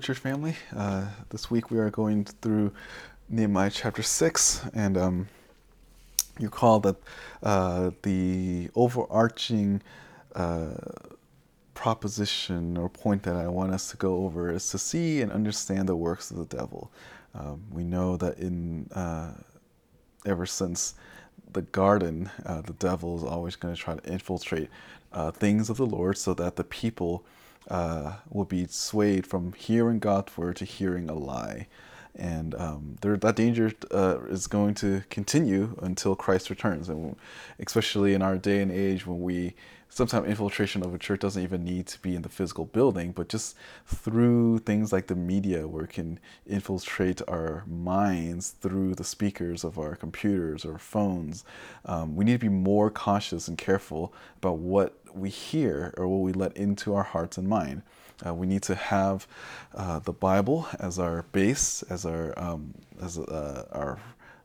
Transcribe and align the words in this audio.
Church 0.00 0.18
family. 0.18 0.56
Uh, 0.74 1.06
this 1.28 1.50
week 1.50 1.70
we 1.70 1.78
are 1.78 1.90
going 1.90 2.24
through 2.24 2.72
Nehemiah 3.28 3.70
chapter 3.70 4.02
6, 4.02 4.62
and 4.72 4.96
um, 4.96 5.28
you 6.38 6.48
call 6.48 6.80
that 6.80 6.96
uh, 7.42 7.90
the 8.02 8.70
overarching 8.74 9.82
uh, 10.34 10.70
proposition 11.74 12.78
or 12.78 12.88
point 12.88 13.22
that 13.24 13.36
I 13.36 13.48
want 13.48 13.72
us 13.72 13.90
to 13.90 13.98
go 13.98 14.24
over 14.24 14.50
is 14.50 14.70
to 14.70 14.78
see 14.78 15.20
and 15.20 15.30
understand 15.30 15.86
the 15.86 15.96
works 15.96 16.30
of 16.30 16.38
the 16.38 16.56
devil. 16.56 16.90
Um, 17.34 17.62
we 17.70 17.84
know 17.84 18.16
that 18.16 18.38
in 18.38 18.88
uh, 18.94 19.32
ever 20.24 20.46
since 20.46 20.94
the 21.52 21.62
garden, 21.62 22.30
uh, 22.46 22.62
the 22.62 22.72
devil 22.74 23.18
is 23.18 23.22
always 23.22 23.54
going 23.54 23.74
to 23.74 23.80
try 23.80 23.96
to 23.96 24.10
infiltrate 24.10 24.70
uh, 25.12 25.30
things 25.30 25.68
of 25.68 25.76
the 25.76 25.86
Lord 25.86 26.16
so 26.16 26.32
that 26.34 26.56
the 26.56 26.64
people 26.64 27.22
uh, 27.68 28.14
will 28.28 28.44
be 28.44 28.66
swayed 28.66 29.26
from 29.26 29.52
hearing 29.52 29.98
God's 29.98 30.36
word 30.36 30.56
to 30.56 30.64
hearing 30.64 31.08
a 31.08 31.14
lie. 31.14 31.66
And 32.16 32.54
um, 32.56 32.96
there, 33.02 33.16
that 33.16 33.36
danger 33.36 33.72
uh, 33.92 34.20
is 34.28 34.46
going 34.46 34.74
to 34.76 35.04
continue 35.10 35.76
until 35.80 36.16
Christ 36.16 36.50
returns, 36.50 36.88
and 36.88 37.16
especially 37.58 38.14
in 38.14 38.22
our 38.22 38.36
day 38.36 38.60
and 38.60 38.72
age 38.72 39.06
when 39.06 39.20
we 39.20 39.54
sometimes 39.90 40.28
infiltration 40.28 40.84
of 40.84 40.94
a 40.94 40.98
church 40.98 41.20
doesn't 41.20 41.42
even 41.42 41.64
need 41.64 41.86
to 41.86 42.00
be 42.00 42.14
in 42.14 42.22
the 42.22 42.28
physical 42.28 42.64
building, 42.64 43.12
but 43.12 43.28
just 43.28 43.56
through 43.86 44.58
things 44.58 44.92
like 44.92 45.08
the 45.08 45.14
media, 45.16 45.66
where 45.66 45.84
it 45.84 45.90
can 45.90 46.18
infiltrate 46.46 47.20
our 47.28 47.64
minds 47.66 48.50
through 48.50 48.94
the 48.94 49.04
speakers 49.04 49.64
of 49.64 49.78
our 49.78 49.96
computers 49.96 50.64
or 50.64 50.78
phones. 50.78 51.44
Um, 51.84 52.16
we 52.16 52.24
need 52.24 52.34
to 52.34 52.38
be 52.38 52.48
more 52.48 52.90
cautious 52.90 53.48
and 53.48 53.58
careful 53.58 54.14
about 54.36 54.58
what 54.58 54.99
we 55.14 55.30
hear 55.30 55.94
or 55.96 56.08
what 56.08 56.18
we 56.18 56.32
let 56.32 56.56
into 56.56 56.94
our 56.94 57.02
hearts 57.02 57.38
and 57.38 57.48
mind. 57.48 57.82
Uh, 58.24 58.34
we 58.34 58.46
need 58.46 58.62
to 58.62 58.74
have 58.74 59.26
uh, 59.74 59.98
the 59.98 60.12
Bible 60.12 60.68
as 60.78 60.98
our 60.98 61.22
base, 61.32 61.82
as 61.84 62.04
our 62.04 62.38
um, 62.38 62.74
as 63.00 63.18
uh, 63.18 63.66
our 63.72 63.98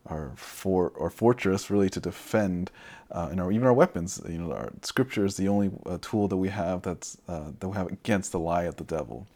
our 0.06 0.32
for 0.36 0.94
our 1.00 1.10
fortress, 1.10 1.70
really 1.70 1.90
to 1.90 2.00
defend, 2.00 2.72
uh, 3.12 3.28
and 3.32 3.42
our, 3.42 3.52
even 3.52 3.68
our 3.68 3.74
weapons. 3.74 4.22
You 4.28 4.38
know, 4.38 4.54
our 4.54 4.72
Scripture 4.82 5.26
is 5.26 5.36
the 5.36 5.48
only 5.48 5.72
uh, 5.86 5.98
tool 6.02 6.28
that 6.28 6.38
we 6.38 6.50
have 6.50 6.84
that's 6.84 7.18
uh, 7.28 7.52
that 7.60 7.68
we 7.68 7.76
have 7.76 7.88
against 7.88 8.32
the 8.32 8.40
lie 8.40 8.64
of 8.64 8.78
the 8.78 8.86
devil. 8.86 9.28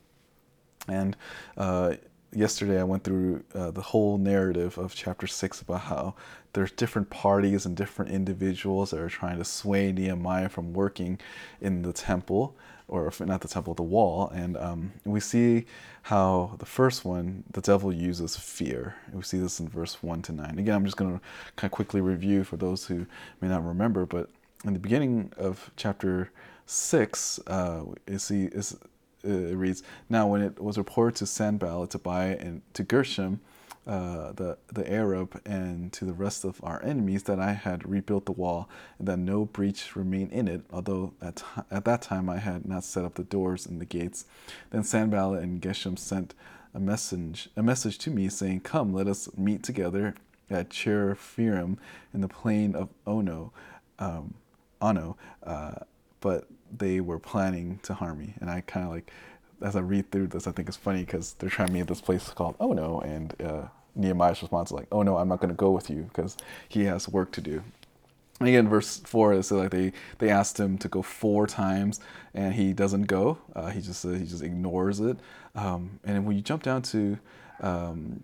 And 0.88 1.16
yesterday 2.31 2.80
I 2.80 2.83
went 2.83 3.03
through 3.03 3.44
the 3.53 3.81
whole 3.81 4.17
narrative 4.17 4.77
of 4.77 4.95
chapter 4.95 5.27
six 5.27 5.61
about 5.61 5.81
how 5.81 6.16
there's 6.53 6.72
different 6.72 7.09
parties 7.09 7.66
and 7.66 7.75
different 7.75 8.11
individuals 8.11 8.92
that 8.92 9.00
are 9.00 9.09
trying 9.09 9.38
to 9.38 9.45
sway 9.45 9.92
Nehemiah 9.92 10.50
from 10.50 10.73
working 10.73 11.19
in 11.61 11.83
the 11.83 11.94
temple, 11.94 12.56
or 12.88 13.11
not 13.19 13.41
the 13.41 13.47
temple, 13.47 13.73
the 13.75 13.83
wall. 13.83 14.30
And 14.30 14.58
um, 14.58 14.94
we 15.06 15.19
see 15.19 15.66
how 16.03 16.56
the 16.58 16.66
first 16.66 17.06
one, 17.06 17.44
the 17.52 17.61
devil 17.61 17.94
uses 17.94 18.36
fear. 18.36 18.95
We 19.14 19.22
see 19.22 19.38
this 19.38 19.59
in 19.59 19.69
verse 19.69 20.02
one 20.02 20.22
to 20.23 20.31
nine. 20.31 20.58
Again, 20.58 20.75
I'm 20.75 20.86
just 20.86 20.97
going 20.97 21.14
to 21.14 21.22
kind 21.56 21.69
of 21.69 21.75
quickly 21.75 22.02
review 22.02 22.44
for 22.44 22.58
those 22.58 22.88
who 22.88 23.06
may 23.41 23.47
not 23.47 23.63
remember, 23.66 24.06
but 24.06 24.30
in 24.66 24.73
the 24.73 24.80
beginning 24.80 25.31
of 25.38 25.72
chapter 25.78 26.31
six, 26.66 27.39
uh, 27.47 27.84
you 28.08 28.19
see 28.19 28.50
uh, 29.25 29.28
it 29.28 29.56
reads, 29.56 29.84
Now 30.09 30.28
when 30.28 30.41
it 30.41 30.61
was 30.61 30.78
reported 30.78 31.16
to 31.17 31.25
Sanballat, 31.25 31.91
Tobiah, 31.91 32.38
and 32.39 32.61
to 32.73 32.84
Geshem, 32.84 33.39
uh, 33.90 34.34
the, 34.34 34.56
the 34.72 34.88
Arab, 34.92 35.42
and 35.48 35.92
to 35.94 36.06
the 36.06 36.14
rest 36.14 36.45
of 36.45 36.64
our 36.64 36.80
enemies 36.84 37.23
that 37.23 37.40
I 37.40 37.54
had 37.54 37.90
rebuilt 37.90 38.28
the 38.28 38.31
wall, 38.31 38.69
and 39.00 39.08
that 39.08 39.18
no 39.18 39.46
breach 39.46 39.96
remained 39.96 40.31
in 40.31 40.47
it, 40.47 40.62
although 40.72 41.13
at, 41.24 41.44
at 41.72 41.86
that 41.86 42.03
time 42.03 42.30
I 42.30 42.38
had 42.38 42.68
not 42.68 42.84
set 42.84 43.03
up 43.03 43.16
the 43.16 43.24
doors 43.24 43.66
and 43.66 43.81
the 43.81 43.86
gates. 43.86 44.25
Then 44.69 44.84
Sanballat 44.84 45.41
and 45.41 45.59
Geshem 45.59 45.97
sent 45.97 46.36
a 46.72 46.80
message, 46.80 47.50
a 47.58 47.63
message 47.63 47.97
to 48.00 48.12
me, 48.12 48.30
saying, 48.30 48.59
Come, 48.59 48.94
let 48.94 49.08
us 49.08 49.28
meet 49.36 49.63
together 49.63 50.13
at 50.52 50.69
Chephirim 50.69 51.78
in 52.13 52.22
the 52.22 52.28
plain 52.28 52.75
of 52.75 52.90
Ono. 53.08 53.52
Um, 53.97 54.36
Ono. 54.81 55.18
Uh, 55.42 55.72
but 56.22 56.47
they 56.72 57.00
were 57.00 57.18
planning 57.18 57.80
to 57.81 57.96
harm 57.96 58.19
me. 58.19 58.36
And 58.40 58.52
I 58.52 58.62
kind 58.62 58.86
of 58.86 58.92
like, 58.92 59.12
as 59.63 59.75
I 59.75 59.80
read 59.80 60.12
through 60.12 60.28
this, 60.28 60.46
I 60.46 60.52
think 60.52 60.68
it's 60.68 60.78
funny 60.78 61.06
because 61.06 61.34
they're 61.40 61.50
trying 61.50 61.69
to 61.69 61.74
make 61.74 61.88
this 61.88 62.02
place 62.02 62.30
called 62.30 62.56
Oh 62.59 62.74
No. 62.74 63.02
And 63.02 63.34
uh, 63.42 63.68
Nehemiah's 63.95 64.41
response 64.41 64.69
is 64.69 64.73
like, 64.73 64.88
Oh 64.91 65.03
no, 65.03 65.17
I'm 65.17 65.27
not 65.27 65.39
going 65.39 65.50
to 65.50 65.55
go 65.55 65.72
with 65.72 65.89
you 65.89 66.03
because 66.03 66.38
he 66.67 66.85
has 66.85 67.07
work 67.07 67.31
to 67.33 67.41
do. 67.41 67.63
And 68.39 68.47
again, 68.47 68.69
verse 68.69 69.00
four 69.00 69.33
is 69.33 69.51
like 69.51 69.72
they 69.72 69.91
they 70.19 70.29
asked 70.29 70.59
him 70.59 70.77
to 70.77 70.88
go 70.88 71.01
four 71.01 71.45
times, 71.45 72.00
and 72.33 72.53
he 72.53 72.72
doesn't 72.72 73.03
go. 73.03 73.38
Uh, 73.53 73.69
he 73.69 73.81
just 73.81 74.05
uh, 74.05 74.11
he 74.11 74.25
just 74.25 74.44
ignores 74.44 75.01
it. 75.01 75.17
Um, 75.55 76.00
and 76.05 76.25
when 76.25 76.38
you 76.38 76.41
jump 76.41 76.63
down 76.63 76.81
to 76.83 77.19
um, 77.59 78.23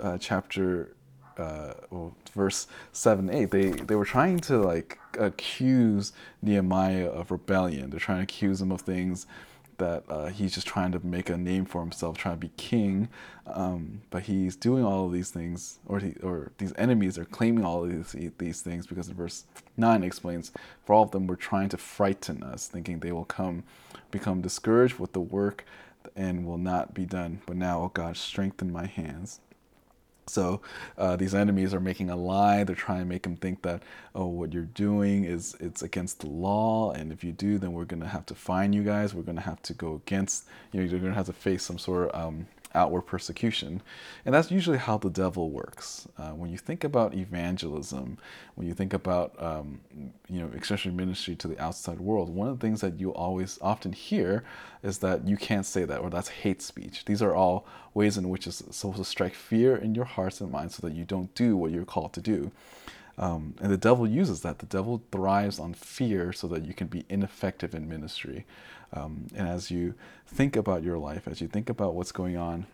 uh, 0.00 0.16
chapter 0.18 0.94
uh, 1.38 1.72
well, 1.90 2.14
verse 2.34 2.66
7 2.92 3.30
8 3.30 3.50
they, 3.50 3.70
they 3.70 3.94
were 3.94 4.04
trying 4.04 4.38
to 4.40 4.58
like 4.58 4.98
accuse 5.18 6.12
nehemiah 6.42 7.08
of 7.08 7.30
rebellion 7.30 7.90
they're 7.90 7.98
trying 7.98 8.18
to 8.18 8.22
accuse 8.22 8.60
him 8.60 8.70
of 8.70 8.82
things 8.82 9.26
that 9.82 10.04
uh, 10.08 10.26
he's 10.26 10.54
just 10.54 10.66
trying 10.66 10.92
to 10.92 11.04
make 11.04 11.28
a 11.28 11.36
name 11.36 11.64
for 11.64 11.80
himself 11.80 12.16
trying 12.16 12.36
to 12.36 12.40
be 12.40 12.52
king. 12.56 13.08
Um, 13.48 14.02
but 14.10 14.22
he's 14.22 14.54
doing 14.54 14.84
all 14.84 15.06
of 15.06 15.12
these 15.12 15.30
things 15.30 15.80
or 15.86 15.98
he, 15.98 16.14
or 16.22 16.52
these 16.58 16.72
enemies 16.78 17.18
are 17.18 17.24
claiming 17.24 17.64
all 17.64 17.84
of 17.84 18.12
these, 18.12 18.30
these 18.38 18.60
things 18.60 18.86
because 18.86 19.08
in 19.08 19.14
verse 19.14 19.44
9 19.76 20.04
explains 20.04 20.52
for 20.84 20.94
all 20.94 21.02
of 21.02 21.10
them 21.10 21.26
were 21.26 21.34
trying 21.34 21.68
to 21.70 21.76
frighten 21.76 22.44
us 22.44 22.68
thinking 22.68 23.00
they 23.00 23.10
will 23.10 23.24
come 23.24 23.64
become 24.12 24.40
discouraged 24.40 25.00
with 25.00 25.12
the 25.12 25.20
work 25.20 25.64
and 26.14 26.46
will 26.46 26.58
not 26.58 26.94
be 26.94 27.04
done. 27.04 27.42
But 27.44 27.56
now 27.56 27.82
oh 27.82 27.88
god 27.92 28.16
strengthen 28.16 28.70
my 28.70 28.86
hands 28.86 29.40
so 30.26 30.60
uh, 30.96 31.16
these 31.16 31.34
enemies 31.34 31.74
are 31.74 31.80
making 31.80 32.10
a 32.10 32.16
lie. 32.16 32.64
They're 32.64 32.76
trying 32.76 33.00
to 33.00 33.04
make 33.04 33.26
him 33.26 33.36
think 33.36 33.62
that 33.62 33.82
oh, 34.14 34.26
what 34.26 34.52
you're 34.52 34.62
doing 34.62 35.24
is 35.24 35.56
it's 35.60 35.82
against 35.82 36.20
the 36.20 36.28
law, 36.28 36.92
and 36.92 37.12
if 37.12 37.24
you 37.24 37.32
do, 37.32 37.58
then 37.58 37.72
we're 37.72 37.84
gonna 37.84 38.08
have 38.08 38.26
to 38.26 38.34
fine 38.34 38.72
you 38.72 38.82
guys. 38.82 39.14
We're 39.14 39.22
gonna 39.22 39.40
have 39.40 39.62
to 39.62 39.74
go 39.74 39.94
against. 39.94 40.46
You 40.72 40.80
know, 40.80 40.86
you're 40.86 41.00
gonna 41.00 41.14
have 41.14 41.26
to 41.26 41.32
face 41.32 41.64
some 41.64 41.78
sort 41.78 42.10
of 42.10 42.28
um, 42.28 42.46
outward 42.74 43.02
persecution. 43.02 43.82
And 44.24 44.34
that's 44.34 44.50
usually 44.50 44.78
how 44.78 44.98
the 44.98 45.10
devil 45.10 45.50
works. 45.50 46.08
Uh, 46.18 46.30
when 46.30 46.50
you 46.50 46.58
think 46.58 46.84
about 46.84 47.14
evangelism, 47.14 48.18
when 48.54 48.66
you 48.66 48.74
think 48.74 48.92
about, 48.92 49.34
um, 49.42 49.80
you 50.28 50.40
know, 50.40 50.50
extension 50.54 50.96
ministry 50.96 51.34
to 51.36 51.48
the 51.48 51.60
outside 51.60 52.00
world, 52.00 52.28
one 52.28 52.48
of 52.48 52.58
the 52.58 52.66
things 52.66 52.80
that 52.80 52.98
you 53.00 53.12
always 53.12 53.58
often 53.60 53.92
hear 53.92 54.44
is 54.82 54.98
that 54.98 55.26
you 55.26 55.36
can't 55.36 55.66
say 55.66 55.84
that 55.84 56.00
or 56.00 56.10
that's 56.10 56.28
hate 56.28 56.62
speech. 56.62 57.04
These 57.04 57.22
are 57.22 57.34
all 57.34 57.66
ways 57.94 58.16
in 58.16 58.28
which 58.28 58.46
it's 58.46 58.62
supposed 58.74 58.98
to 58.98 59.04
strike 59.04 59.34
fear 59.34 59.76
in 59.76 59.94
your 59.94 60.04
hearts 60.04 60.40
and 60.40 60.50
minds 60.50 60.76
so 60.76 60.86
that 60.86 60.94
you 60.94 61.04
don't 61.04 61.34
do 61.34 61.56
what 61.56 61.70
you're 61.70 61.84
called 61.84 62.12
to 62.14 62.20
do. 62.20 62.50
Um, 63.18 63.54
and 63.60 63.70
the 63.70 63.76
devil 63.76 64.06
uses 64.06 64.40
that. 64.40 64.58
The 64.58 64.66
devil 64.66 65.02
thrives 65.10 65.58
on 65.58 65.74
fear 65.74 66.32
so 66.32 66.46
that 66.48 66.64
you 66.64 66.74
can 66.74 66.86
be 66.86 67.04
ineffective 67.08 67.74
in 67.74 67.88
ministry. 67.88 68.46
Um, 68.92 69.26
and 69.34 69.48
as 69.48 69.70
you 69.70 69.94
think 70.26 70.56
about 70.56 70.82
your 70.82 70.98
life, 70.98 71.26
as 71.26 71.40
you 71.40 71.48
think 71.48 71.68
about 71.70 71.94
what's 71.94 72.12
going 72.12 72.36
on 72.36 72.66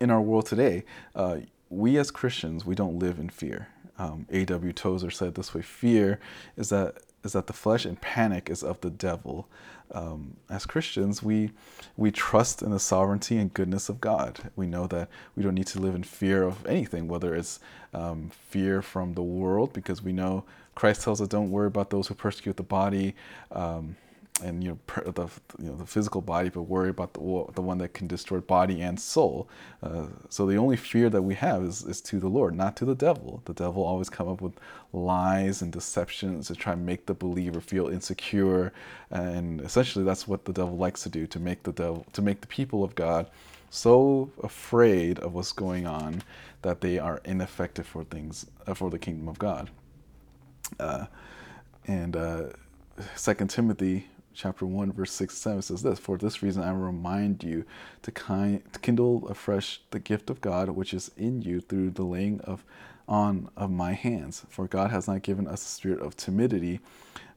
in 0.00 0.10
our 0.10 0.20
world 0.20 0.46
today, 0.46 0.84
uh, 1.14 1.38
we 1.68 1.98
as 1.98 2.10
Christians, 2.10 2.64
we 2.64 2.74
don't 2.74 2.98
live 2.98 3.18
in 3.18 3.28
fear. 3.28 3.68
Um, 3.98 4.26
A.W. 4.30 4.72
Tozer 4.72 5.10
said 5.10 5.34
this 5.34 5.54
way 5.54 5.62
fear 5.62 6.20
is 6.56 6.68
that 6.68 6.98
is 7.26 7.32
that 7.34 7.46
the 7.46 7.52
flesh 7.52 7.84
and 7.84 8.00
panic 8.00 8.48
is 8.48 8.62
of 8.62 8.80
the 8.80 8.90
devil. 8.90 9.46
Um, 9.92 10.36
as 10.48 10.64
Christians, 10.66 11.22
we 11.22 11.50
we 11.96 12.10
trust 12.10 12.62
in 12.62 12.70
the 12.70 12.80
sovereignty 12.80 13.36
and 13.36 13.52
goodness 13.52 13.88
of 13.88 14.00
God. 14.00 14.50
We 14.56 14.66
know 14.66 14.86
that 14.86 15.08
we 15.36 15.42
don't 15.42 15.54
need 15.54 15.66
to 15.68 15.80
live 15.80 15.94
in 15.94 16.02
fear 16.02 16.42
of 16.42 16.66
anything, 16.66 17.06
whether 17.06 17.34
it's 17.34 17.60
um, 17.92 18.30
fear 18.48 18.82
from 18.82 19.14
the 19.14 19.22
world, 19.22 19.72
because 19.72 20.02
we 20.02 20.12
know 20.12 20.44
Christ 20.74 21.02
tells 21.02 21.20
us, 21.20 21.28
"Don't 21.28 21.50
worry 21.50 21.68
about 21.68 21.90
those 21.90 22.08
who 22.08 22.14
persecute 22.14 22.56
the 22.56 22.62
body." 22.62 23.14
Um, 23.52 23.96
and 24.42 24.62
you 24.62 24.70
know 24.70 25.12
the 25.12 25.28
you 25.58 25.70
know 25.70 25.76
the 25.76 25.86
physical 25.86 26.20
body, 26.20 26.48
but 26.50 26.62
worry 26.62 26.90
about 26.90 27.14
the 27.14 27.20
the 27.54 27.62
one 27.62 27.78
that 27.78 27.94
can 27.94 28.06
destroy 28.06 28.40
body 28.40 28.82
and 28.82 29.00
soul. 29.00 29.48
Uh, 29.82 30.06
so 30.28 30.46
the 30.46 30.56
only 30.56 30.76
fear 30.76 31.08
that 31.08 31.22
we 31.22 31.34
have 31.34 31.62
is 31.62 31.84
is 31.84 32.00
to 32.02 32.20
the 32.20 32.28
Lord, 32.28 32.54
not 32.54 32.76
to 32.76 32.84
the 32.84 32.94
devil. 32.94 33.42
The 33.46 33.54
devil 33.54 33.82
always 33.82 34.10
come 34.10 34.28
up 34.28 34.40
with 34.40 34.52
lies 34.92 35.62
and 35.62 35.72
deceptions 35.72 36.48
to 36.48 36.54
try 36.54 36.74
and 36.74 36.84
make 36.84 37.06
the 37.06 37.14
believer 37.14 37.60
feel 37.60 37.88
insecure, 37.88 38.72
and 39.10 39.60
essentially 39.60 40.04
that's 40.04 40.28
what 40.28 40.44
the 40.44 40.52
devil 40.52 40.76
likes 40.76 41.02
to 41.04 41.08
do 41.08 41.26
to 41.28 41.38
make 41.40 41.62
the 41.62 41.72
devil 41.72 42.04
to 42.12 42.22
make 42.22 42.40
the 42.42 42.46
people 42.46 42.84
of 42.84 42.94
God 42.94 43.28
so 43.70 44.30
afraid 44.42 45.18
of 45.20 45.34
what's 45.34 45.52
going 45.52 45.86
on 45.86 46.22
that 46.62 46.80
they 46.80 46.98
are 46.98 47.20
ineffective 47.24 47.86
for 47.86 48.04
things 48.04 48.46
uh, 48.66 48.74
for 48.74 48.90
the 48.90 48.98
kingdom 48.98 49.28
of 49.28 49.38
God. 49.38 49.70
Uh, 50.80 51.06
and 51.86 52.16
uh, 52.16 52.44
Second 53.14 53.50
Timothy 53.50 54.08
chapter 54.36 54.66
1, 54.66 54.92
verse 54.92 55.12
6 55.12 55.36
7 55.36 55.62
says 55.62 55.82
this 55.82 55.98
For 55.98 56.16
this 56.18 56.42
reason 56.42 56.62
I 56.62 56.72
remind 56.72 57.42
you 57.42 57.64
to, 58.02 58.10
to 58.12 58.78
kindle 58.80 59.26
afresh 59.28 59.80
the 59.90 59.98
gift 59.98 60.30
of 60.30 60.40
God 60.40 60.68
which 60.70 60.94
is 60.94 61.10
in 61.16 61.42
you 61.42 61.60
through 61.60 61.90
the 61.90 62.04
laying 62.04 62.40
of 62.42 62.64
on 63.08 63.48
of 63.56 63.70
my 63.70 63.92
hands. 63.94 64.44
For 64.48 64.66
God 64.66 64.90
has 64.90 65.08
not 65.08 65.22
given 65.22 65.46
us 65.46 65.62
a 65.62 65.68
spirit 65.68 66.00
of 66.00 66.16
timidity, 66.16 66.80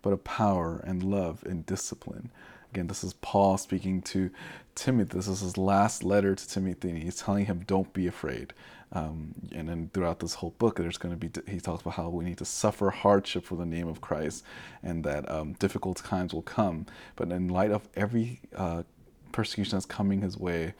but 0.02 0.14
of 0.14 0.24
power 0.24 0.82
and 0.84 1.04
love 1.04 1.44
and 1.46 1.66
discipline. 1.66 2.32
Again, 2.72 2.88
this 2.88 3.04
is 3.04 3.14
Paul 3.14 3.58
speaking 3.58 4.02
to 4.04 4.30
Timothy. 4.76 5.18
This 5.18 5.28
is 5.28 5.40
his 5.40 5.58
last 5.58 6.04
letter 6.04 6.36
to 6.36 6.48
Timothy, 6.48 6.90
and 6.90 7.04
he's 7.04 7.18
telling 7.18 7.46
him, 7.46 7.64
"Don't 7.66 7.94
be 7.94 8.08
afraid." 8.08 8.54
Um, 8.92 9.34
and 9.52 9.70
then 9.70 9.92
throughout 9.94 10.20
this 10.20 10.34
whole 10.34 10.56
book, 10.58 10.78
there's 10.78 10.98
going 10.98 11.18
to 11.18 11.28
be 11.28 11.52
he 11.52 11.60
talks 11.60 11.82
about 11.82 11.94
how 11.94 12.10
we 12.10 12.26
need 12.26 12.40
to 12.40 12.46
suffer 12.46 12.90
hardship 12.90 13.46
for 13.46 13.56
the 13.56 13.66
name 13.66 13.88
of 13.88 14.02
Christ, 14.02 14.44
and 14.82 15.04
that 15.04 15.30
um, 15.30 15.54
difficult 15.54 15.98
times 15.98 16.34
will 16.34 16.42
come. 16.42 16.86
But 17.16 17.32
in 17.32 17.50
light 17.50 17.72
of 17.72 17.88
every 17.96 18.42
uh, 18.56 18.84
persecution 19.32 19.76
that's 19.76 19.86
coming 19.86 20.22
his 20.22 20.38
way, 20.38 20.74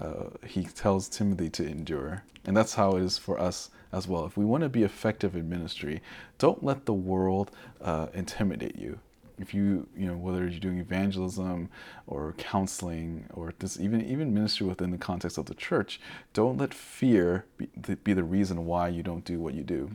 uh, 0.00 0.30
he 0.46 0.64
tells 0.64 1.08
Timothy 1.08 1.50
to 1.50 1.66
endure, 1.66 2.22
and 2.44 2.56
that's 2.56 2.74
how 2.74 2.96
it 2.96 3.02
is 3.02 3.18
for 3.18 3.38
us 3.38 3.70
as 3.92 4.06
well. 4.06 4.26
If 4.26 4.36
we 4.36 4.44
want 4.44 4.62
to 4.62 4.68
be 4.68 4.84
effective 4.84 5.34
in 5.34 5.48
ministry, 5.48 6.02
don't 6.38 6.62
let 6.62 6.86
the 6.86 6.94
world 6.94 7.50
uh, 7.80 8.08
intimidate 8.14 8.76
you 8.76 9.00
if 9.38 9.54
you 9.54 9.86
you 9.96 10.06
know 10.06 10.16
whether 10.16 10.46
you're 10.46 10.60
doing 10.60 10.78
evangelism 10.78 11.68
or 12.06 12.34
counseling 12.38 13.26
or 13.34 13.52
this 13.58 13.78
even 13.80 14.04
even 14.04 14.32
ministry 14.32 14.66
within 14.66 14.90
the 14.90 14.98
context 14.98 15.38
of 15.38 15.46
the 15.46 15.54
church 15.54 16.00
don't 16.32 16.58
let 16.58 16.72
fear 16.72 17.44
be 17.56 18.12
the, 18.12 18.24
reason 18.24 18.66
why 18.66 18.88
you 18.88 19.02
don't 19.02 19.24
do 19.24 19.38
what 19.38 19.54
you 19.54 19.62
do 19.62 19.90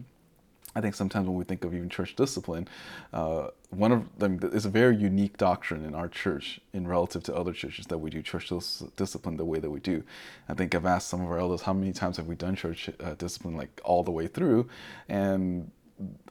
I 0.74 0.80
think 0.80 0.96
sometimes 0.96 1.28
when 1.28 1.36
we 1.36 1.44
think 1.44 1.66
of 1.66 1.74
even 1.74 1.90
church 1.90 2.16
discipline, 2.16 2.68
uh, 3.12 3.48
one 3.72 3.92
of 3.92 4.20
them 4.20 4.40
is 4.54 4.66
a 4.66 4.70
very 4.70 4.96
unique 4.96 5.38
doctrine 5.38 5.84
in 5.84 5.94
our 5.94 6.08
church 6.08 6.62
in 6.72 6.88
relative 6.88 7.24
to 7.24 7.36
other 7.36 7.52
churches 7.52 7.88
that 7.88 7.98
we 7.98 8.10
do 8.10 8.22
church 8.22 8.50
discipline 8.96 9.36
the 9.36 9.44
way 9.44 9.60
that 9.60 9.70
we 9.70 9.82
do. 9.82 10.04
I 10.48 10.54
think 10.54 10.74
I've 10.74 10.86
asked 10.86 11.10
some 11.10 11.22
of 11.22 11.30
our 11.30 11.40
elders 11.40 11.64
how 11.64 11.74
many 11.74 11.92
times 11.92 12.16
have 12.18 12.28
we 12.28 12.36
done 12.36 12.56
church 12.56 12.90
uh, 13.04 13.16
discipline 13.16 13.58
like 13.58 13.82
all 13.84 14.04
the 14.04 14.12
way 14.12 14.28
through, 14.28 14.70
and 15.10 15.72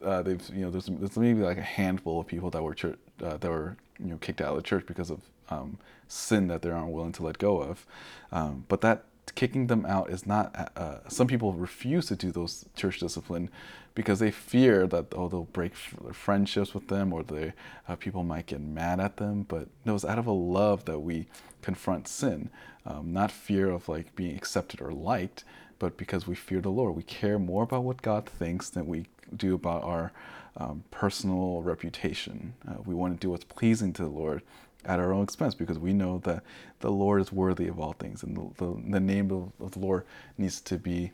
uh, 0.01 0.21
they've 0.21 0.41
you 0.53 0.61
know 0.61 0.71
there's, 0.71 0.87
there's 0.87 1.17
maybe 1.17 1.41
like 1.41 1.57
a 1.57 1.63
handful 1.63 2.19
of 2.19 2.27
people 2.27 2.49
that 2.49 2.61
were 2.61 2.75
uh, 3.23 3.37
that 3.37 3.49
were 3.49 3.77
you 3.99 4.07
know 4.07 4.17
kicked 4.17 4.41
out 4.41 4.49
of 4.49 4.55
the 4.55 4.61
church 4.61 4.85
because 4.85 5.09
of 5.09 5.21
um, 5.49 5.77
sin 6.07 6.47
that 6.47 6.61
they 6.61 6.69
aren't 6.69 6.91
willing 6.91 7.11
to 7.13 7.23
let 7.23 7.37
go 7.37 7.61
of. 7.61 7.85
Um, 8.31 8.65
but 8.67 8.81
that 8.81 9.03
kicking 9.35 9.67
them 9.67 9.85
out 9.85 10.09
is 10.09 10.25
not. 10.25 10.55
Uh, 10.55 10.79
uh 10.79 11.09
some 11.09 11.27
people 11.27 11.53
refuse 11.53 12.07
to 12.07 12.15
do 12.15 12.31
those 12.31 12.65
church 12.75 12.99
discipline 12.99 13.49
because 13.93 14.19
they 14.19 14.31
fear 14.31 14.87
that 14.87 15.07
oh 15.13 15.27
they'll 15.27 15.43
break 15.43 15.75
friendships 15.75 16.73
with 16.73 16.87
them 16.87 17.11
or 17.13 17.23
they 17.23 17.53
uh, 17.87 17.95
people 17.95 18.23
might 18.23 18.47
get 18.47 18.61
mad 18.61 18.99
at 18.99 19.17
them. 19.17 19.43
But 19.43 19.67
no, 19.85 19.95
it's 19.95 20.05
out 20.05 20.19
of 20.19 20.27
a 20.27 20.31
love 20.31 20.85
that 20.85 20.99
we 20.99 21.27
confront 21.61 22.07
sin, 22.07 22.49
um, 22.85 23.13
not 23.13 23.31
fear 23.31 23.69
of 23.69 23.87
like 23.87 24.15
being 24.15 24.35
accepted 24.35 24.81
or 24.81 24.91
liked, 24.91 25.43
but 25.81 25.97
because 25.97 26.27
we 26.27 26.35
fear 26.35 26.61
the 26.61 26.69
Lord. 26.69 26.95
We 26.95 27.01
care 27.01 27.39
more 27.39 27.63
about 27.63 27.83
what 27.83 28.03
God 28.03 28.27
thinks 28.27 28.69
than 28.69 28.85
we 28.85 29.07
do 29.35 29.55
about 29.55 29.83
our 29.83 30.11
um, 30.55 30.83
personal 30.91 31.63
reputation. 31.63 32.53
Uh, 32.67 32.75
we 32.85 32.93
want 32.93 33.19
to 33.19 33.19
do 33.19 33.31
what's 33.31 33.45
pleasing 33.45 33.91
to 33.93 34.03
the 34.03 34.09
Lord 34.09 34.43
at 34.85 34.99
our 34.99 35.11
own 35.11 35.23
expense 35.23 35.55
because 35.55 35.79
we 35.79 35.91
know 35.91 36.19
that 36.19 36.43
the 36.81 36.91
Lord 36.91 37.19
is 37.19 37.31
worthy 37.31 37.67
of 37.67 37.79
all 37.79 37.93
things 37.93 38.21
and 38.21 38.37
the, 38.37 38.63
the, 38.63 38.81
the 38.91 38.99
name 38.99 39.31
of, 39.31 39.53
of, 39.59 39.71
the 39.71 39.79
Lord 39.79 40.03
needs 40.37 40.61
to 40.61 40.77
be 40.77 41.13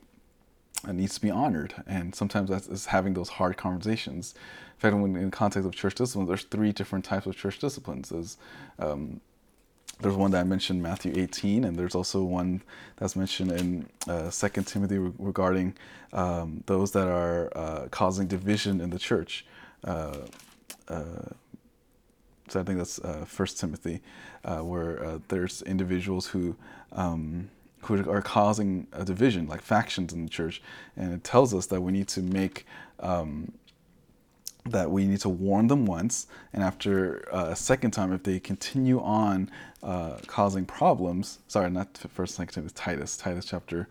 uh, 0.86 0.92
needs 0.92 1.16
to 1.16 1.22
be 1.22 1.32
honored. 1.32 1.74
And 1.88 2.14
sometimes 2.14 2.50
that's 2.50 2.88
having 2.88 3.14
those 3.14 3.30
hard 3.30 3.56
conversations. 3.56 4.36
In 4.76 4.82
fact, 4.82 4.98
when 4.98 5.16
in 5.16 5.32
context 5.32 5.66
of 5.66 5.76
church 5.76 5.96
discipline, 5.96 6.28
there's 6.28 6.44
three 6.44 6.74
different 6.74 7.06
types 7.06 7.26
of 7.26 7.38
church 7.38 7.60
disciplines. 7.60 8.10
There's 8.10 8.38
um, 8.80 9.22
there's 10.00 10.16
one 10.16 10.32
that 10.32 10.42
I 10.42 10.44
mentioned, 10.44 10.82
Matthew 10.82 11.14
18, 11.16 11.64
and 11.64 11.76
there's 11.76 11.96
also 11.96 12.24
one 12.24 12.62
that's 12.98 13.16
mentioned 13.16 13.52
in 13.52 13.90
uh, 14.08 14.30
2 14.30 14.62
Timothy 14.64 14.98
regarding 14.98 15.76
um, 16.14 16.64
those 16.68 16.92
that 16.92 17.08
are 17.08 17.52
uh, 17.56 17.88
causing 17.90 18.28
division 18.28 18.80
in 18.80 18.90
the 18.90 19.00
church. 19.00 19.46
Uh, 19.84 20.18
uh 20.88 21.04
so 22.50 22.62
I 22.62 22.64
think 22.64 22.78
that's 22.78 22.98
uh, 23.00 23.26
First 23.28 23.60
Timothy, 23.60 24.00
uh, 24.46 24.60
where 24.60 25.20
there's 25.28 25.62
individuals 25.64 26.28
who 26.28 26.56
um, 26.94 27.50
who 27.82 28.10
are 28.10 28.22
causing 28.22 28.88
a 28.94 29.04
division, 29.04 29.48
like 29.48 29.62
factions 29.62 30.14
in 30.14 30.24
the 30.24 30.30
church, 30.30 30.62
and 30.96 31.14
it 31.14 31.26
tells 31.26 31.54
us 31.54 31.66
that 31.68 31.82
we 31.82 31.92
need 31.92 32.08
to 32.10 32.22
make 32.22 32.66
um, 33.02 33.52
that 34.72 34.92
we 34.92 35.06
need 35.06 35.20
to 35.22 35.30
warn 35.30 35.68
them 35.68 35.86
once, 35.86 36.28
and 36.54 36.64
after 36.64 37.28
uh, 37.34 37.48
a 37.50 37.56
second 37.56 37.92
time, 37.92 38.14
if 38.14 38.24
they 38.24 38.40
continue 38.40 39.02
on 39.02 39.50
uh, 39.84 40.18
causing 40.28 40.66
problems, 40.66 41.40
sorry, 41.48 41.70
not 41.70 41.98
first, 42.10 42.36
second 42.36 42.54
Timothy, 42.54 42.74
Titus, 42.76 43.18
Titus 43.18 43.46
chapter 43.46 43.88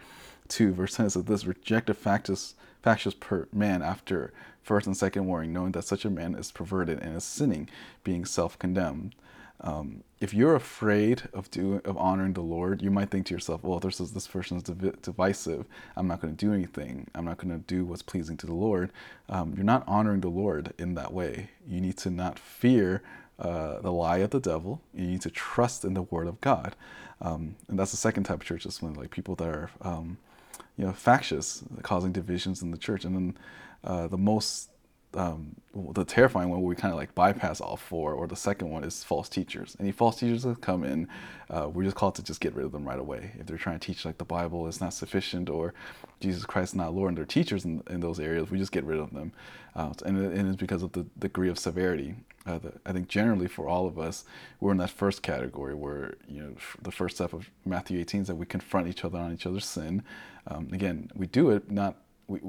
two, 0.48 0.72
verse 0.72 0.96
ten 0.96 1.10
says 1.10 1.24
this: 1.24 1.46
reject 1.46 1.90
a 1.90 1.94
factious, 1.94 2.54
factious 2.82 3.14
per 3.14 3.48
man 3.52 3.82
after 3.82 4.32
first 4.62 4.86
and 4.86 4.96
second 4.96 5.26
warning, 5.26 5.52
knowing 5.52 5.72
that 5.72 5.84
such 5.84 6.04
a 6.04 6.10
man 6.10 6.34
is 6.34 6.50
perverted 6.50 6.98
and 7.00 7.16
is 7.16 7.24
sinning, 7.24 7.68
being 8.04 8.24
self-condemned. 8.24 9.14
Um, 9.60 10.02
if 10.20 10.34
you're 10.34 10.54
afraid 10.54 11.22
of 11.32 11.50
doing 11.50 11.80
of 11.84 11.96
honoring 11.96 12.34
the 12.34 12.42
Lord, 12.42 12.82
you 12.82 12.90
might 12.90 13.10
think 13.10 13.26
to 13.26 13.34
yourself, 13.34 13.62
"Well, 13.62 13.78
this 13.78 14.00
is 14.00 14.12
this 14.12 14.26
person 14.26 14.56
is 14.56 14.62
div- 14.62 15.00
divisive. 15.02 15.66
I'm 15.96 16.06
not 16.06 16.20
going 16.20 16.34
to 16.34 16.46
do 16.46 16.52
anything. 16.52 17.08
I'm 17.14 17.24
not 17.24 17.38
going 17.38 17.52
to 17.52 17.64
do 17.66 17.84
what's 17.84 18.02
pleasing 18.02 18.36
to 18.38 18.46
the 18.46 18.54
Lord." 18.54 18.90
Um, 19.28 19.54
you're 19.54 19.64
not 19.64 19.84
honoring 19.86 20.20
the 20.20 20.28
Lord 20.28 20.72
in 20.78 20.94
that 20.94 21.12
way. 21.12 21.50
You 21.66 21.80
need 21.80 21.96
to 21.98 22.10
not 22.10 22.38
fear 22.38 23.02
uh, 23.38 23.80
the 23.80 23.92
lie 23.92 24.18
of 24.18 24.30
the 24.30 24.40
devil. 24.40 24.80
You 24.94 25.06
need 25.06 25.22
to 25.22 25.30
trust 25.30 25.84
in 25.84 25.94
the 25.94 26.02
Word 26.02 26.26
of 26.26 26.40
God, 26.40 26.76
um, 27.20 27.56
and 27.68 27.78
that's 27.78 27.90
the 27.90 27.96
second 27.96 28.24
type 28.24 28.40
of 28.40 28.46
church. 28.46 28.66
Is 28.66 28.82
when 28.82 28.94
like 28.94 29.10
people 29.10 29.34
that 29.36 29.48
are, 29.48 29.70
um, 29.82 30.18
you 30.76 30.86
know, 30.86 30.92
factious, 30.92 31.62
causing 31.82 32.12
divisions 32.12 32.62
in 32.62 32.70
the 32.70 32.78
church, 32.78 33.04
and 33.04 33.14
then 33.14 33.38
uh, 33.84 34.06
the 34.06 34.18
most 34.18 34.70
um, 35.16 35.56
the 35.74 36.04
terrifying 36.04 36.48
one 36.48 36.60
where 36.60 36.68
we 36.68 36.74
kind 36.74 36.92
of 36.92 36.98
like 36.98 37.14
bypass 37.14 37.60
all 37.60 37.76
four, 37.76 38.12
or 38.12 38.26
the 38.26 38.36
second 38.36 38.70
one 38.70 38.84
is 38.84 39.02
false 39.02 39.28
teachers. 39.28 39.76
Any 39.80 39.92
false 39.92 40.18
teachers 40.20 40.42
that 40.44 40.60
come 40.60 40.84
in, 40.84 41.08
uh, 41.50 41.68
we're 41.72 41.84
just 41.84 41.96
called 41.96 42.14
to 42.16 42.22
just 42.22 42.40
get 42.40 42.54
rid 42.54 42.66
of 42.66 42.72
them 42.72 42.86
right 42.86 42.98
away. 42.98 43.32
If 43.38 43.46
they're 43.46 43.58
trying 43.58 43.78
to 43.78 43.86
teach 43.86 44.04
like 44.04 44.18
the 44.18 44.24
Bible 44.24 44.66
is 44.66 44.80
not 44.80 44.94
sufficient 44.94 45.48
or 45.50 45.74
Jesus 46.20 46.44
Christ 46.44 46.72
is 46.72 46.76
not 46.76 46.94
Lord 46.94 47.08
and 47.10 47.18
they're 47.18 47.24
teachers 47.24 47.64
in, 47.64 47.82
in 47.88 48.00
those 48.00 48.20
areas, 48.20 48.50
we 48.50 48.58
just 48.58 48.72
get 48.72 48.84
rid 48.84 48.98
of 48.98 49.12
them. 49.12 49.32
Uh, 49.74 49.92
and, 50.04 50.16
and, 50.18 50.48
it's 50.48 50.56
because 50.56 50.82
of 50.82 50.92
the 50.92 51.04
degree 51.18 51.50
of 51.50 51.58
severity. 51.58 52.14
Uh, 52.46 52.58
the, 52.58 52.72
I 52.86 52.92
think 52.92 53.08
generally 53.08 53.46
for 53.46 53.68
all 53.68 53.86
of 53.86 53.98
us, 53.98 54.24
we're 54.60 54.72
in 54.72 54.78
that 54.78 54.90
first 54.90 55.22
category 55.22 55.74
where, 55.74 56.14
you 56.26 56.40
know, 56.42 56.54
the 56.80 56.90
first 56.92 57.16
step 57.16 57.34
of 57.34 57.50
Matthew 57.66 58.00
18 58.00 58.22
is 58.22 58.26
that 58.28 58.36
we 58.36 58.46
confront 58.46 58.88
each 58.88 59.04
other 59.04 59.18
on 59.18 59.32
each 59.32 59.44
other's 59.44 59.66
sin. 59.66 60.02
Um, 60.46 60.70
again, 60.72 61.10
we 61.14 61.26
do 61.26 61.50
it 61.50 61.70
not, 61.70 61.96
we, 62.28 62.40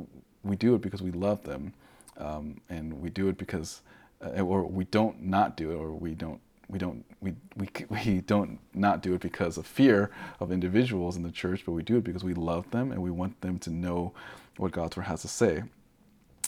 we 0.44 0.56
do 0.56 0.76
it 0.76 0.82
because 0.82 1.02
we 1.02 1.12
love 1.12 1.44
them 1.44 1.74
um, 2.18 2.62
and 2.70 3.02
we 3.02 3.10
do 3.10 3.28
it 3.30 3.38
because, 3.38 3.82
uh, 4.24 4.42
or 4.42 4.64
we 4.64 4.86
don't 4.86 5.22
not 5.22 5.58
do 5.58 5.72
it, 5.72 5.76
or 5.76 5.92
we 5.92 6.14
don't 6.16 6.40
we 6.70 6.80
don't 6.80 7.06
we, 7.22 7.36
we 7.56 7.70
we 7.90 8.22
don't 8.22 8.60
not 8.74 9.02
do 9.02 9.14
it 9.14 9.22
because 9.22 9.58
of 9.58 9.66
fear 9.66 10.12
of 10.40 10.52
individuals 10.52 11.16
in 11.16 11.24
the 11.24 11.32
church, 11.32 11.64
but 11.66 11.72
we 11.74 11.84
do 11.84 11.98
it 11.98 12.04
because 12.04 12.24
we 12.24 12.34
love 12.34 12.70
them 12.72 12.92
and 12.92 13.02
we 13.02 13.12
want 13.12 13.40
them 13.42 13.60
to 13.60 13.70
know 13.70 14.14
what 14.58 14.72
God's 14.72 14.98
word 14.98 15.04
has 15.04 15.22
to 15.22 15.28
say. 15.28 15.64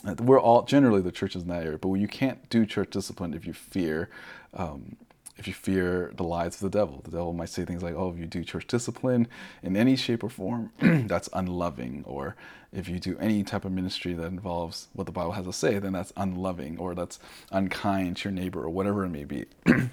Uh, 0.06 0.16
we're 0.20 0.40
all 0.40 0.64
generally 0.64 1.02
the 1.02 1.12
church 1.12 1.36
is 1.36 1.44
in 1.44 1.50
that 1.50 1.64
area, 1.64 1.78
but 1.78 1.92
you 1.94 2.08
can't 2.08 2.50
do 2.50 2.66
church 2.66 2.92
discipline 2.92 3.34
if 3.34 3.46
you 3.46 3.54
fear 3.54 4.10
um, 4.54 4.96
if 5.40 5.48
you 5.48 5.54
fear 5.54 6.12
the 6.16 6.24
lies 6.24 6.56
of 6.56 6.60
the 6.70 6.78
devil. 6.78 7.02
The 7.04 7.12
devil 7.12 7.32
might 7.32 7.50
say 7.50 7.64
things 7.64 7.82
like, 7.82 7.96
oh, 7.96 8.12
if 8.12 8.20
you 8.20 8.26
do 8.26 8.44
church 8.44 8.68
discipline 8.68 9.28
in 9.64 9.78
any 9.78 9.96
shape 9.96 10.22
or 10.22 10.30
form, 10.30 10.72
that's 10.82 11.30
unloving. 11.32 12.04
Or 12.06 12.36
if 12.74 12.90
you 12.90 13.00
do 13.00 13.18
any 13.20 13.44
type 13.44 13.64
of 13.64 13.72
ministry 13.72 14.14
that 14.14 14.26
involves 14.26 14.90
what 14.94 15.06
the 15.06 15.14
Bible 15.14 15.32
has 15.32 15.46
to 15.46 15.54
say, 15.54 15.80
then 15.80 15.94
that's 15.94 16.12
unloving 16.18 16.78
or 16.78 16.94
that's 16.94 17.20
unkind 17.52 18.18
to 18.18 18.30
your 18.30 18.34
neighbor 18.34 18.62
or 18.62 18.70
whatever 18.70 19.06
it 19.06 19.10
may 19.10 19.24
be. 19.24 19.46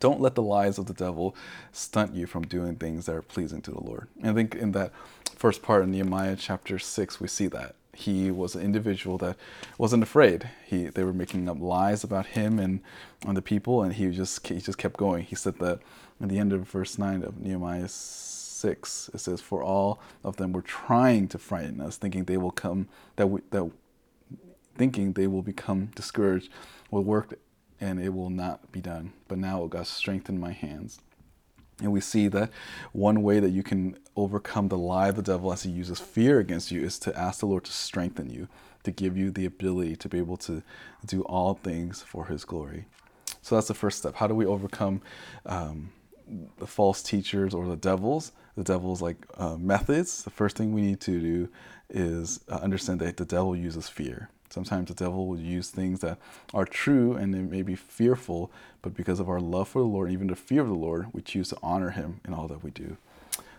Don't 0.00 0.20
let 0.20 0.34
the 0.34 0.42
lies 0.42 0.78
of 0.78 0.86
the 0.86 0.94
devil 0.94 1.36
stunt 1.70 2.12
you 2.12 2.26
from 2.26 2.42
doing 2.42 2.74
things 2.74 3.06
that 3.06 3.14
are 3.14 3.22
pleasing 3.22 3.62
to 3.62 3.70
the 3.70 3.80
Lord. 3.80 4.08
And 4.20 4.30
I 4.30 4.34
think 4.34 4.56
in 4.56 4.72
that 4.72 4.90
first 5.36 5.62
part 5.62 5.84
in 5.84 5.92
Nehemiah 5.92 6.34
chapter 6.34 6.80
6, 6.80 7.20
we 7.20 7.28
see 7.28 7.46
that 7.48 7.76
he 7.94 8.30
was 8.30 8.54
an 8.54 8.62
individual 8.62 9.18
that 9.18 9.36
wasn't 9.76 10.02
afraid. 10.02 10.48
He 10.64 10.86
they 10.86 11.04
were 11.04 11.12
making 11.12 11.48
up 11.48 11.60
lies 11.60 12.02
about 12.02 12.26
him 12.26 12.58
and 12.58 12.80
on 13.26 13.34
the 13.34 13.42
people, 13.42 13.82
and 13.82 13.94
he 13.94 14.10
just 14.10 14.46
he 14.46 14.60
just 14.60 14.78
kept 14.78 14.96
going. 14.96 15.24
He 15.24 15.34
said 15.34 15.58
that 15.58 15.80
at 16.20 16.28
the 16.28 16.38
end 16.38 16.52
of 16.52 16.68
verse 16.68 16.98
nine 16.98 17.22
of 17.22 17.40
Nehemiah 17.40 17.88
six, 17.88 19.10
it 19.12 19.18
says, 19.18 19.40
"For 19.40 19.62
all 19.62 20.00
of 20.24 20.36
them 20.36 20.52
were 20.52 20.62
trying 20.62 21.28
to 21.28 21.38
frighten 21.38 21.80
us, 21.80 21.96
thinking 21.96 22.24
they 22.24 22.38
will 22.38 22.50
come 22.50 22.88
that 23.16 23.26
we, 23.26 23.40
that 23.50 23.70
thinking 24.74 25.12
they 25.12 25.26
will 25.26 25.42
become 25.42 25.90
discouraged, 25.94 26.50
will 26.90 27.04
work, 27.04 27.38
and 27.80 28.00
it 28.00 28.14
will 28.14 28.30
not 28.30 28.72
be 28.72 28.80
done. 28.80 29.12
But 29.28 29.38
now, 29.38 29.62
O 29.62 29.68
God, 29.68 29.86
strengthen 29.86 30.40
my 30.40 30.52
hands." 30.52 31.00
And 31.80 31.92
we 31.92 32.00
see 32.00 32.28
that 32.28 32.50
one 32.92 33.22
way 33.22 33.40
that 33.40 33.50
you 33.50 33.62
can 33.62 33.96
overcome 34.14 34.68
the 34.68 34.78
lie 34.78 35.08
of 35.08 35.16
the 35.16 35.22
devil 35.22 35.52
as 35.52 35.62
he 35.62 35.70
uses 35.70 35.98
fear 35.98 36.38
against 36.38 36.70
you 36.70 36.82
is 36.82 36.98
to 37.00 37.18
ask 37.18 37.40
the 37.40 37.46
Lord 37.46 37.64
to 37.64 37.72
strengthen 37.72 38.30
you, 38.30 38.48
to 38.84 38.90
give 38.90 39.16
you 39.16 39.30
the 39.30 39.46
ability 39.46 39.96
to 39.96 40.08
be 40.08 40.18
able 40.18 40.36
to 40.38 40.62
do 41.06 41.22
all 41.22 41.54
things 41.54 42.02
for 42.02 42.26
his 42.26 42.44
glory. 42.44 42.86
So 43.40 43.54
that's 43.54 43.68
the 43.68 43.74
first 43.74 43.98
step. 43.98 44.14
How 44.14 44.26
do 44.26 44.34
we 44.34 44.46
overcome 44.46 45.02
um, 45.46 45.90
the 46.58 46.66
false 46.66 47.02
teachers 47.02 47.54
or 47.54 47.66
the 47.66 47.76
devils? 47.76 48.32
The 48.56 48.64
devil's 48.64 49.00
like 49.00 49.16
uh, 49.38 49.56
methods. 49.56 50.22
The 50.22 50.30
first 50.30 50.56
thing 50.56 50.72
we 50.72 50.82
need 50.82 51.00
to 51.00 51.20
do 51.20 51.48
is 51.92 52.40
uh, 52.48 52.56
understand 52.56 53.00
that 53.00 53.16
the 53.16 53.24
devil 53.24 53.54
uses 53.54 53.88
fear. 53.88 54.28
Sometimes 54.50 54.88
the 54.88 54.94
devil 54.94 55.26
will 55.26 55.38
use 55.38 55.70
things 55.70 56.00
that 56.00 56.18
are 56.52 56.66
true 56.66 57.14
and 57.14 57.32
they 57.32 57.38
may 57.38 57.62
be 57.62 57.74
fearful, 57.74 58.50
but 58.82 58.94
because 58.94 59.18
of 59.18 59.28
our 59.28 59.40
love 59.40 59.68
for 59.68 59.78
the 59.80 59.88
Lord, 59.88 60.10
even 60.10 60.26
the 60.26 60.36
fear 60.36 60.60
of 60.60 60.68
the 60.68 60.74
Lord, 60.74 61.06
we 61.12 61.22
choose 61.22 61.48
to 61.50 61.58
honor 61.62 61.90
Him 61.90 62.20
in 62.26 62.34
all 62.34 62.48
that 62.48 62.62
we 62.62 62.70
do. 62.70 62.96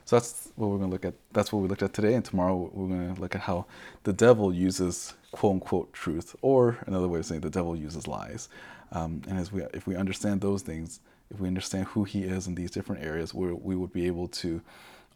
So 0.05 0.17
that's 0.17 0.49
what 0.55 0.69
we're 0.69 0.77
going 0.77 0.89
to 0.89 0.93
look 0.93 1.05
at. 1.05 1.13
That's 1.31 1.51
what 1.51 1.61
we 1.61 1.67
looked 1.67 1.81
at 1.81 1.93
today. 1.93 2.13
And 2.13 2.25
tomorrow 2.25 2.69
we're 2.73 2.89
going 2.89 3.15
to 3.15 3.21
look 3.21 3.35
at 3.35 3.41
how 3.41 3.65
the 4.03 4.13
devil 4.13 4.53
uses 4.53 5.13
quote 5.31 5.53
unquote 5.53 5.93
truth, 5.93 6.35
or 6.41 6.77
another 6.85 7.07
way 7.07 7.19
of 7.19 7.25
saying 7.25 7.41
the 7.41 7.49
devil 7.49 7.75
uses 7.75 8.07
lies. 8.07 8.49
Um, 8.91 9.23
and 9.27 9.39
as 9.39 9.51
we, 9.51 9.63
if 9.73 9.87
we 9.87 9.95
understand 9.95 10.41
those 10.41 10.61
things, 10.61 10.99
if 11.31 11.39
we 11.39 11.47
understand 11.47 11.87
who 11.87 12.03
he 12.03 12.23
is 12.23 12.45
in 12.45 12.55
these 12.55 12.69
different 12.69 13.03
areas, 13.03 13.33
we 13.33 13.51
we 13.51 13.75
would 13.75 13.91
be 13.91 14.05
able 14.05 14.27
to 14.27 14.61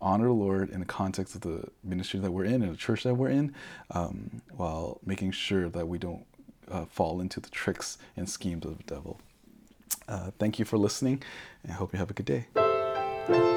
honor 0.02 0.28
the 0.28 0.34
Lord 0.34 0.70
in 0.70 0.80
the 0.80 0.86
context 0.86 1.36
of 1.36 1.42
the 1.42 1.70
ministry 1.84 2.20
that 2.20 2.32
we're 2.32 2.46
in 2.46 2.62
and 2.62 2.72
the 2.72 2.78
church 2.78 3.04
that 3.04 3.16
we're 3.16 3.30
in, 3.30 3.54
um, 3.92 4.42
while 4.56 5.00
making 5.06 5.32
sure 5.32 5.70
that 5.70 5.88
we 5.88 5.98
don't 5.98 6.26
uh, 6.70 6.86
fall 6.86 7.22
into 7.22 7.40
the 7.40 7.50
tricks 7.50 7.98
and 8.16 8.30
schemes 8.30 8.66
of 8.66 8.78
the 8.78 8.84
devil. 8.84 9.20
Uh, 10.08 10.32
thank 10.40 10.60
you 10.60 10.66
for 10.66 10.78
listening, 10.78 11.22
and 11.64 11.72
I 11.72 11.76
hope 11.76 11.94
you 11.94 12.00
have 12.00 12.10
a 12.10 12.14
good 12.14 12.26
day. 12.26 13.57